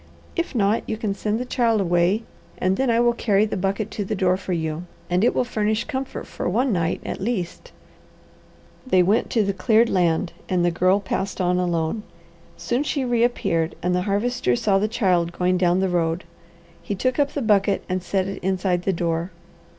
[0.35, 2.23] If not, you can send the child away,
[2.57, 5.43] and then I will carry the bucket to the door for you, and it will
[5.43, 7.71] furnish comfort for one night, at least."
[8.87, 12.01] They went to the cleared land and the Girl passed on alone.
[12.57, 16.23] Soon she reappeared and the Harvester saw the child going down the road.
[16.81, 19.29] He took up the bucket and set it inside the door.